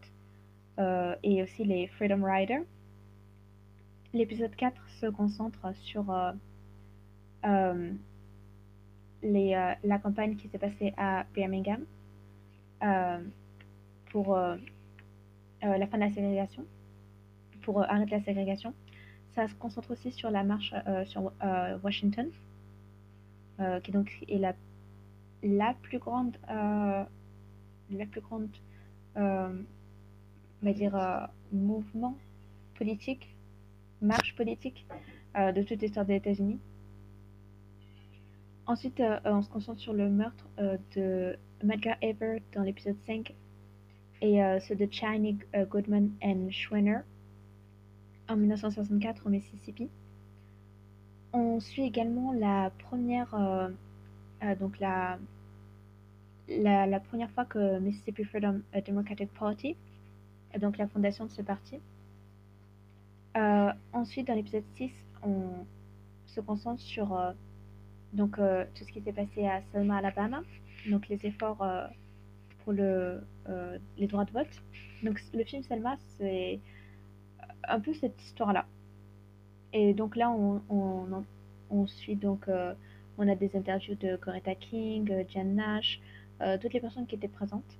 euh, 0.78 1.14
et 1.22 1.42
aussi 1.42 1.64
les 1.64 1.86
Freedom 1.88 2.22
Riders. 2.22 2.62
L'épisode 4.12 4.54
4 4.54 4.88
se 5.00 5.06
concentre 5.06 5.74
sur 5.74 6.06
les, 9.22 9.74
la 9.84 9.98
campagne 9.98 10.36
qui 10.36 10.48
s'est 10.48 10.58
passée 10.58 10.94
à 10.96 11.24
Birmingham 11.34 11.84
pour 14.10 14.36
la 14.36 15.86
fin 15.86 15.98
de 15.98 16.02
la 16.02 16.10
ségrégation, 16.10 16.64
pour 17.62 17.82
arrêter 17.82 18.12
la 18.12 18.22
ségrégation. 18.22 18.72
Ça 19.34 19.48
se 19.48 19.54
concentre 19.54 19.90
aussi 19.90 20.12
sur 20.12 20.30
la 20.30 20.44
marche 20.44 20.72
sur 21.04 21.32
Washington, 21.82 22.30
qui 23.82 23.90
donc 23.92 24.24
est 24.28 24.38
la 24.38 24.54
la 25.42 25.74
plus 25.74 25.98
grande, 25.98 26.36
euh, 26.50 27.04
la 27.90 28.06
plus 28.06 28.20
grande, 28.20 28.48
euh, 29.16 29.62
on 30.62 30.66
va 30.66 30.72
dire, 30.72 30.94
euh, 30.96 31.26
mouvement 31.52 32.16
politique, 32.76 33.34
marche 34.00 34.34
politique 34.36 34.86
de 35.34 35.62
toute 35.62 35.82
l'histoire 35.82 36.06
des 36.06 36.14
États-Unis. 36.16 36.58
Ensuite, 38.66 39.02
on 39.26 39.42
se 39.42 39.50
concentre 39.50 39.80
sur 39.80 39.92
le 39.92 40.08
meurtre 40.08 40.48
de 40.94 41.36
Medgar 41.62 41.96
Evers 42.00 42.40
dans 42.54 42.62
l'épisode 42.62 42.96
5 43.06 43.34
et 44.22 44.40
ceux 44.66 44.74
de 44.74 44.88
Channing 44.90 45.38
Goodman 45.68 46.10
et 46.22 46.50
Schwenner 46.50 47.00
en 48.28 48.36
1964 48.36 49.26
au 49.26 49.28
Mississippi. 49.30 49.88
On 51.32 51.60
suit 51.60 51.82
également 51.82 52.32
la 52.32 52.70
première 52.78 53.34
euh, 53.34 53.68
la, 56.48 57.00
première 57.00 57.30
fois 57.30 57.44
que 57.44 57.78
Mississippi 57.78 58.24
Freedom 58.24 58.60
Democratic 58.86 59.32
Party, 59.34 59.76
donc 60.58 60.78
la 60.78 60.86
fondation 60.88 61.26
de 61.26 61.30
ce 61.30 61.42
parti. 61.42 61.80
Euh, 63.36 63.70
ensuite, 63.92 64.26
dans 64.26 64.34
l'épisode 64.34 64.64
6, 64.76 64.90
on 65.22 65.66
se 66.26 66.40
concentre 66.40 66.80
sur 66.80 67.16
euh, 67.16 67.32
donc, 68.12 68.36
tout 68.36 68.84
ce 68.84 68.92
qui 68.92 69.02
s'est 69.02 69.12
passé 69.12 69.46
à 69.46 69.60
Selma, 69.72 69.98
Alabama, 69.98 70.42
donc 70.88 71.08
les 71.08 71.26
efforts 71.26 71.66
pour 72.64 72.72
le, 72.72 73.20
les 73.98 74.06
droits 74.06 74.24
de 74.24 74.30
vote. 74.30 74.62
Donc 75.02 75.20
le 75.34 75.44
film 75.44 75.62
Selma, 75.64 75.96
c'est 76.16 76.60
un 77.68 77.80
peu 77.80 77.92
cette 77.92 78.20
histoire-là. 78.22 78.64
Et 79.74 79.92
donc 79.92 80.16
là, 80.16 80.30
on, 80.30 80.62
on, 80.70 81.24
on 81.68 81.86
suit 81.86 82.16
donc 82.16 82.48
on 83.18 83.28
a 83.28 83.34
des 83.34 83.56
interviews 83.56 83.94
de 83.94 84.16
Coretta 84.16 84.54
King, 84.54 85.10
euh, 85.10 85.24
Jan 85.28 85.44
Nash, 85.44 86.00
euh, 86.42 86.58
toutes 86.58 86.74
les 86.74 86.80
personnes 86.80 87.06
qui 87.06 87.14
étaient 87.14 87.28
présentes. 87.28 87.78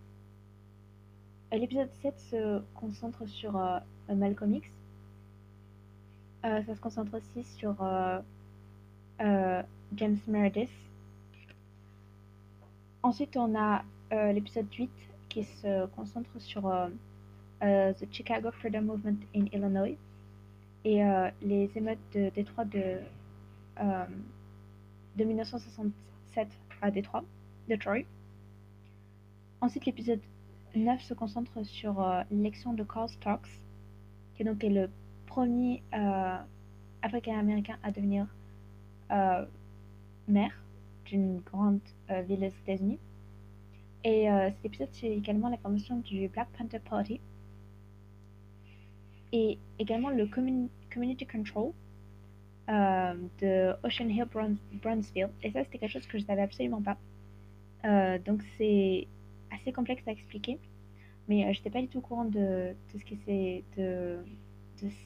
Euh, 1.53 1.59
l'épisode 1.59 1.91
7 2.03 2.19
se 2.19 2.63
concentre 2.75 3.27
sur 3.27 3.53
Malcolm 4.09 4.55
X. 4.55 4.69
ça 6.43 6.75
se 6.75 6.81
concentre 6.81 7.17
aussi 7.17 7.45
sur 7.45 7.77
James 9.21 10.19
Meredith. 10.27 10.71
Ensuite, 13.03 13.37
on 13.37 13.55
a 13.55 13.85
l'épisode 14.33 14.73
8 14.73 14.91
qui 15.29 15.45
se 15.45 15.87
concentre 15.87 16.41
sur 16.41 16.63
The 17.61 18.07
Chicago 18.11 18.51
Freedom 18.51 18.83
Movement 18.83 19.19
in 19.35 19.47
Illinois 19.53 19.97
et 20.85 21.03
les 21.43 21.71
émeutes 21.77 21.99
de 22.15 22.31
Détroit 22.31 22.65
de 22.65 22.99
de 25.17 25.25
1967 25.25 26.49
à 26.83 26.91
Détroit, 26.91 27.25
Detroit. 27.69 28.05
Ensuite, 29.61 29.87
l'épisode 29.87 30.21
9 30.77 31.03
se 31.03 31.15
concentre 31.15 31.65
sur 31.65 32.01
euh, 32.01 32.23
l'élection 32.31 32.73
de 32.73 32.83
Carl 32.85 33.09
Starks, 33.09 33.49
qui 34.35 34.43
est 34.43 34.45
donc 34.45 34.63
le 34.63 34.89
premier 35.27 35.83
euh, 35.95 36.37
Africain-Américain 37.03 37.79
à 37.83 37.91
devenir 37.91 38.27
euh, 39.11 39.45
maire 40.29 40.63
d'une 41.05 41.41
grande 41.41 41.81
ville 42.09 42.41
des 42.41 42.53
États-Unis. 42.65 42.99
Et 44.03 44.27
cet 44.27 44.65
épisode, 44.65 44.89
c'est 44.93 45.11
également 45.11 45.49
la 45.49 45.57
formation 45.57 45.99
du 45.99 46.29
Black 46.29 46.49
Panther 46.57 46.79
Party 46.79 47.21
et 49.33 49.59
également 49.79 50.11
le 50.11 50.27
Community 50.27 51.27
Control, 51.27 51.73
euh, 52.69 53.15
de 53.41 53.75
Ocean 53.85 54.09
Hill 54.09 54.27
Bronzeville. 54.83 55.31
Et 55.43 55.53
ça, 55.53 55.63
c'était 55.63 55.79
quelque 55.79 55.93
chose 55.93 56.07
que 56.07 56.19
je 56.19 56.25
savais 56.25 56.43
absolument 56.43 56.83
pas. 56.83 56.97
Euh, 57.85 58.19
donc, 58.19 58.43
c'est 58.59 59.07
assez 59.67 59.73
complexe 59.73 60.07
à 60.07 60.13
expliquer. 60.13 60.59
Mais 61.29 61.45
euh, 61.45 61.53
je 61.53 61.59
n'étais 61.59 61.71
pas 61.71 61.81
du 61.81 61.89
tout 61.89 61.99
au 61.99 62.03
courant 62.03 62.25
de, 62.25 62.75
de 62.93 62.99
ce 62.99 63.05
qui 63.05 63.19
c'est 63.27 63.65
de, 63.77 64.19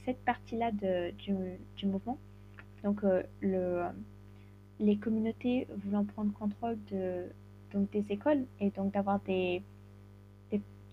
cette 0.05 0.23
partie-là 0.25 0.71
du, 0.73 1.33
du, 1.77 1.87
mouvement. 1.87 2.19
Donc, 2.83 3.03
le, 3.41 3.85
les 4.81 4.97
communautés 4.97 5.69
voulant 5.85 6.05
prendre 6.05 6.33
contrôle 6.33 6.77
de, 6.91 7.27
donc, 7.73 7.91
des 7.91 8.05
écoles 8.11 8.45
et 8.59 8.71
donc 8.71 8.93
d'avoir 8.93 9.21
des, 9.21 9.63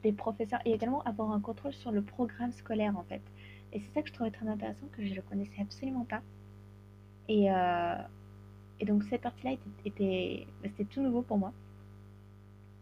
des, 0.04 0.12
professeurs 0.12 0.62
et 0.64 0.72
également 0.72 1.02
avoir 1.04 1.32
un 1.32 1.42
contrôle 1.42 1.74
sur 1.74 1.92
le 1.92 2.02
programme 2.02 2.52
scolaire 2.54 2.98
en 2.98 3.04
fait. 3.04 3.22
Et 3.74 3.82
c'est 3.82 3.94
ça 3.94 4.02
que 4.02 4.08
je 4.08 4.14
trouvais 4.14 4.32
très 4.32 4.48
intéressant, 4.48 4.88
que 4.96 5.06
je 5.06 5.14
ne 5.14 5.20
connaissais 5.22 5.62
absolument 5.62 6.06
pas. 6.06 6.22
Et, 7.28 7.52
euh, 7.52 7.96
et 8.80 8.86
donc 8.86 9.04
cette 9.04 9.22
partie-là 9.22 9.58
était, 9.84 10.48
c'était 10.64 10.86
tout 10.86 11.02
nouveau 11.02 11.24
pour 11.24 11.38
moi. 11.38 11.52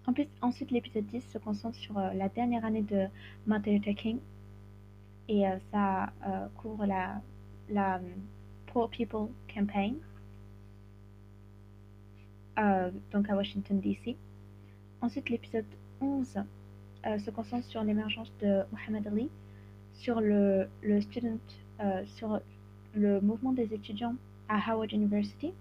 En 0.07 0.13
plus, 0.13 0.27
ensuite, 0.41 0.71
l'épisode 0.71 1.05
10 1.05 1.21
se 1.21 1.37
concentre 1.37 1.77
sur 1.77 1.97
euh, 1.97 2.13
la 2.13 2.29
dernière 2.29 2.63
année 2.63 2.83
de 2.83 3.07
Martin 3.47 3.71
Luther 3.71 3.95
King. 3.95 4.19
Et 5.27 5.47
euh, 5.47 5.57
ça 5.71 6.13
couvre 6.57 6.85
la, 6.85 7.19
la 7.69 7.99
Poor 8.67 8.89
People 8.89 9.29
Campaign, 9.51 9.95
donc 13.11 13.29
à 13.29 13.35
Washington, 13.35 13.79
D.C. 13.79 14.15
Ensuite, 15.01 15.29
l'épisode 15.31 15.65
11 15.99 16.43
se 17.17 17.31
concentre 17.31 17.65
sur 17.65 17.83
l'émergence 17.83 18.31
de 18.39 18.61
Muhammad 18.71 19.07
Ali, 19.07 19.29
sur 19.93 20.21
le, 20.21 20.67
le 20.83 21.01
student, 21.01 21.39
sur 22.05 22.39
le 22.93 23.19
mouvement 23.21 23.51
des 23.51 23.73
étudiants 23.73 24.15
à 24.47 24.71
Howard 24.71 24.91
University. 24.91 25.53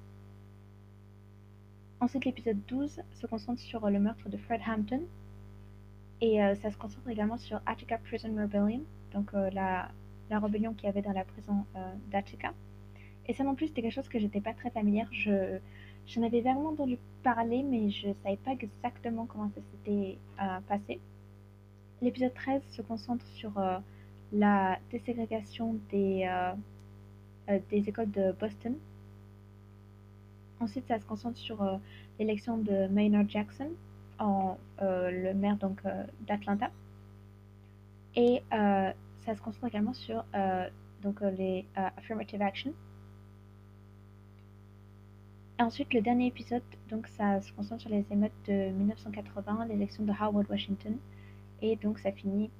Ensuite, 2.00 2.24
l'épisode 2.24 2.58
12 2.66 3.00
se 3.12 3.26
concentre 3.26 3.60
sur 3.60 3.88
le 3.88 3.98
meurtre 3.98 4.28
de 4.28 4.36
Fred 4.36 4.60
Hampton. 4.66 5.02
Et 6.20 6.42
euh, 6.42 6.54
ça 6.56 6.70
se 6.70 6.76
concentre 6.76 7.08
également 7.08 7.36
sur 7.36 7.60
Attica 7.66 7.98
Prison 7.98 8.34
Rebellion, 8.36 8.82
donc 9.12 9.34
euh, 9.34 9.50
la, 9.50 9.90
la 10.30 10.38
rébellion 10.38 10.72
qu'il 10.72 10.86
y 10.86 10.88
avait 10.88 11.02
dans 11.02 11.12
la 11.12 11.24
prison 11.24 11.66
euh, 11.76 11.92
d'Attica. 12.10 12.54
Et 13.26 13.34
ça 13.34 13.44
non 13.44 13.54
plus, 13.54 13.68
c'était 13.68 13.82
quelque 13.82 13.92
chose 13.92 14.08
que 14.08 14.18
j'étais 14.18 14.40
pas 14.40 14.54
très 14.54 14.70
familière. 14.70 15.08
Je, 15.12 15.58
j'en 16.06 16.22
avais 16.22 16.40
vraiment 16.40 16.68
entendu 16.68 16.98
parler, 17.22 17.62
mais 17.62 17.90
je 17.90 18.08
savais 18.22 18.36
pas 18.36 18.52
exactement 18.52 19.26
comment 19.26 19.50
ça 19.54 19.60
s'était 19.70 20.18
passé. 20.68 21.00
L'épisode 22.02 22.34
13 22.34 22.62
se 22.70 22.82
concentre 22.82 23.26
sur 23.26 23.52
la 24.32 24.78
déségrégation 24.90 25.78
des, 25.90 26.28
des 27.70 27.88
écoles 27.88 28.10
de 28.10 28.32
Boston. 28.32 28.76
Ensuite, 30.64 30.88
ça 30.88 30.98
se 30.98 31.04
concentre 31.04 31.36
sur 31.36 31.62
l'élection 32.18 32.56
de 32.56 32.86
Maynard 32.86 33.28
Jackson, 33.28 33.68
en, 34.18 34.56
euh, 34.80 35.10
le 35.10 35.34
maire 35.34 35.58
donc 35.58 35.80
euh, 35.84 36.04
d'Atlanta. 36.26 36.70
Et 38.16 38.42
euh, 38.54 38.90
ça 39.26 39.34
se 39.34 39.42
concentre 39.42 39.66
également 39.66 39.92
sur 39.92 40.24
donc 41.02 41.20
les 41.20 41.66
affirmative 41.74 42.40
action. 42.40 42.72
ensuite, 45.58 45.92
le 45.92 46.00
dernier 46.00 46.28
épisode, 46.28 46.62
donc 46.88 47.06
ça 47.08 47.42
se 47.42 47.52
concentre 47.52 47.82
sur 47.82 47.90
les 47.90 48.06
émeutes 48.10 48.32
de 48.48 48.70
1980, 48.70 49.66
l'élection 49.66 50.04
de 50.04 50.12
Howard 50.18 50.46
Washington, 50.48 50.96
et 51.60 51.76
donc 51.76 51.98
ça 51.98 52.10
finit 52.10 52.50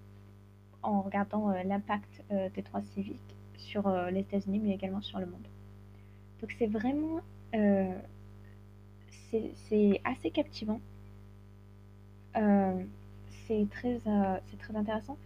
en 0.83 1.01
regardant 1.01 1.49
l'impact 1.65 2.23
des 2.55 2.61
droits 2.61 2.83
civiques 2.83 3.35
sur 3.57 3.89
les 4.11 4.21
États-Unis, 4.21 4.61
mais 4.63 4.75
également 4.75 5.01
sur 5.01 5.19
le 5.21 5.27
monde. 5.27 5.47
Donc 6.45 6.53
c'est 6.59 6.67
vraiment, 6.67 7.21
c'est 9.31 10.01
assez 10.05 10.31
captivant 10.31 10.81
euh, 12.37 12.83
c'est 13.47 13.67
très, 13.71 14.01
euh, 14.07 14.39
c'est 14.51 14.59
très 14.59 14.77
intéressant. 14.77 15.17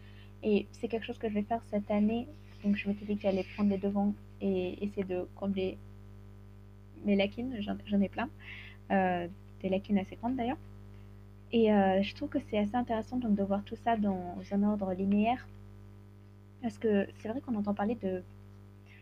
Et 0.43 0.67
c'est 0.73 0.89
quelque 0.89 1.05
chose 1.05 1.19
que 1.19 1.29
je 1.29 1.35
vais 1.35 1.43
faire 1.43 1.63
cette 1.71 1.91
année. 1.91 2.27
Donc 2.65 2.77
je 2.77 2.89
m'étais 2.89 3.05
dit 3.05 3.17
que 3.17 3.23
j'allais 3.23 3.45
prendre 3.55 3.71
les 3.71 3.79
devants 3.79 4.13
et 4.41 4.83
essayer 4.85 5.05
de 5.05 5.27
combler 5.37 5.79
mes 7.05 7.17
lacunes. 7.17 7.57
J'en 7.61 8.01
ai 8.01 8.09
plein. 8.09 8.29
Euh, 8.91 9.27
des 9.63 9.69
lacunes 9.69 9.99
assez 9.99 10.17
grandes 10.17 10.37
d'ailleurs. 10.37 10.59
Et 11.51 11.69
je 11.69 12.15
trouve 12.15 12.29
que 12.29 12.39
c'est 12.51 12.59
assez 12.59 12.77
intéressant 12.77 13.17
donc, 13.17 13.35
de 13.35 13.43
voir 13.43 13.65
tout 13.65 13.77
ça 13.77 13.97
dans 13.97 14.37
un 14.53 14.63
ordre 14.65 14.93
linéaire. 14.93 15.47
Parce 16.63 16.77
que 16.77 17.07
c'est 17.19 17.29
vrai 17.29 17.41
qu'on 17.41 17.55
entend 17.55 17.73
parler 17.73 17.97
de... 18.03 18.23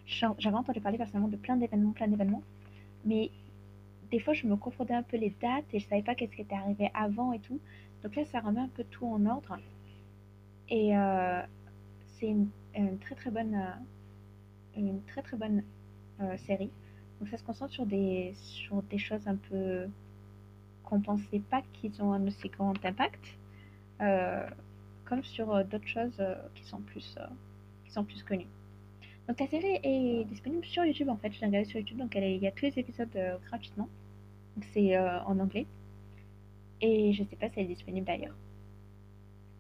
J'avais 0.06 0.56
entendu 0.56 0.80
parler 0.80 0.98
personnellement 0.98 1.28
de 1.28 1.36
plein 1.36 1.56
d'événements, 1.56 1.90
plein 1.90 2.06
d'événements. 2.06 2.42
Mais 3.06 3.30
des 4.10 4.20
fois, 4.20 4.34
je 4.34 4.46
me 4.46 4.56
confondais 4.56 4.94
un 4.94 5.02
peu 5.02 5.16
les 5.16 5.34
dates 5.40 5.72
et 5.72 5.78
je 5.78 5.86
savais 5.86 6.02
pas 6.02 6.14
qu'est-ce 6.14 6.34
qui 6.34 6.42
était 6.42 6.54
arrivé 6.54 6.90
avant 6.92 7.32
et 7.32 7.38
tout. 7.38 7.60
Donc 8.02 8.14
là, 8.16 8.24
ça 8.26 8.40
remet 8.40 8.60
un 8.60 8.68
peu 8.68 8.84
tout 8.84 9.06
en 9.06 9.24
ordre. 9.26 9.58
Et 10.68 10.96
euh, 10.96 11.42
c'est 12.18 12.26
une, 12.26 12.48
très 13.00 13.14
très 13.14 13.30
bonne, 13.30 13.54
euh, 13.54 14.76
une 14.76 15.02
très 15.04 15.22
très 15.22 15.36
bonne 15.36 15.62
euh, 16.20 16.36
série. 16.38 16.70
Donc 17.20 17.28
ça 17.28 17.38
se 17.38 17.44
concentre 17.44 17.72
sur 17.72 17.86
des, 17.86 18.34
sur 18.34 18.82
des 18.82 18.98
choses 18.98 19.26
un 19.26 19.36
peu 19.36 19.86
qu'on 20.84 21.00
pensait 21.00 21.40
pas 21.40 21.62
qu'ils 21.72 22.02
ont 22.02 22.12
un 22.12 22.26
aussi 22.26 22.48
grand 22.48 22.84
impact, 22.84 23.38
comme 23.98 25.22
sur 25.22 25.64
d'autres 25.64 25.88
choses 25.88 26.22
qui 26.54 26.64
sont 26.64 26.80
plus 26.80 27.16
qui 27.84 27.90
sont 27.90 28.04
plus 28.04 28.22
connues. 28.22 28.46
Donc 29.28 29.40
la 29.40 29.46
série 29.48 29.80
est 29.82 30.24
disponible 30.24 30.64
sur 30.64 30.84
YouTube 30.84 31.08
en 31.08 31.16
fait. 31.16 31.32
Je 31.32 31.40
l'ai 31.40 31.46
regardée 31.46 31.68
sur 31.68 31.80
YouTube, 31.80 31.98
donc 31.98 32.14
elle 32.14 32.24
il 32.24 32.42
y 32.42 32.46
a 32.46 32.52
tous 32.52 32.66
les 32.66 32.78
épisodes 32.78 33.08
gratuitement. 33.48 33.88
Donc 34.56 34.66
c'est 34.72 34.98
en 34.98 35.38
anglais. 35.38 35.66
Et 36.80 37.12
je 37.12 37.24
sais 37.24 37.36
pas 37.36 37.48
si 37.48 37.60
elle 37.60 37.66
est 37.66 37.74
disponible 37.74 38.06
d'ailleurs. 38.06 38.36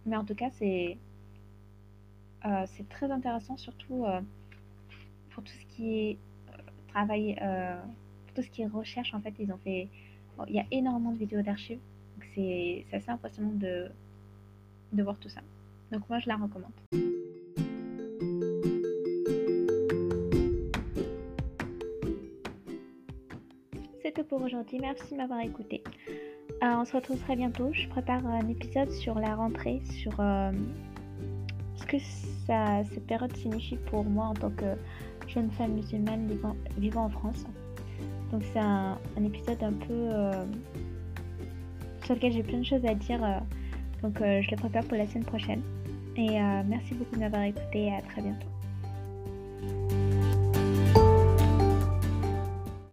Mais 0.04 0.16
en 0.16 0.24
tout 0.24 0.34
cas, 0.34 0.50
c'est 0.52 0.96
euh, 2.44 2.66
très 2.88 3.10
intéressant, 3.10 3.56
surtout 3.56 4.04
euh, 4.04 4.20
pour 5.30 5.42
tout 5.42 5.52
ce 5.52 5.76
qui 5.76 5.98
est 5.98 6.18
euh, 6.50 6.56
travail, 6.88 7.34
pour 8.26 8.34
tout 8.34 8.42
ce 8.42 8.50
qui 8.50 8.62
est 8.62 8.66
recherche. 8.66 9.12
En 9.14 9.20
fait, 9.20 9.34
ils 9.38 9.50
ont 9.52 9.58
fait. 9.58 9.88
il 10.48 10.54
y 10.54 10.60
a 10.60 10.66
énormément 10.70 11.12
de 11.12 11.18
vidéos 11.18 11.42
d'archives. 11.42 11.80
Donc 12.16 12.28
c'est 12.34 12.86
assez 12.92 13.10
impressionnant 13.10 13.52
de, 13.52 13.90
de 14.92 15.02
voir 15.02 15.16
tout 15.18 15.28
ça. 15.28 15.40
Donc 15.90 16.08
moi, 16.08 16.18
je 16.20 16.28
la 16.28 16.36
recommande. 16.36 16.72
Pour 24.22 24.42
aujourd'hui. 24.42 24.78
Merci 24.80 25.12
de 25.12 25.18
m'avoir 25.18 25.40
écouté. 25.40 25.82
Euh, 26.62 26.74
on 26.78 26.84
se 26.86 26.96
retrouve 26.96 27.18
très 27.18 27.36
bientôt. 27.36 27.70
Je 27.72 27.86
prépare 27.88 28.26
un 28.26 28.48
épisode 28.48 28.90
sur 28.90 29.18
la 29.18 29.34
rentrée, 29.34 29.82
sur 29.90 30.12
euh, 30.20 30.52
ce 31.74 31.86
que 31.86 31.98
cette 31.98 33.06
période 33.06 33.36
signifie 33.36 33.76
pour 33.90 34.04
moi 34.04 34.26
en 34.26 34.34
tant 34.34 34.50
que 34.50 34.74
jeune 35.28 35.50
femme 35.50 35.72
musulmane 35.72 36.30
vivant, 36.78 37.04
en 37.04 37.08
France. 37.10 37.44
Donc 38.32 38.42
c'est 38.52 38.58
un, 38.58 38.98
épisode 39.22 39.62
un 39.62 39.72
peu 39.72 39.92
euh, 39.92 40.44
sur 42.04 42.14
lequel 42.14 42.32
j'ai 42.32 42.42
plein 42.42 42.58
de 42.58 42.64
choses 42.66 42.84
à 42.86 42.94
dire. 42.94 43.20
donc 44.02 44.16
je 44.18 44.50
le 44.50 44.56
prépare 44.56 44.84
pour 44.84 44.96
la 44.96 45.06
semaine 45.06 45.24
prochaine. 45.24 45.62
Et 46.16 46.40
merci 46.66 46.94
beaucoup 46.94 47.16
de 47.16 47.20
m'avoir 47.20 47.42
écouté 47.42 47.86
et 47.86 47.94
à 47.94 48.00
très 48.00 48.22
bientôt. 48.22 48.55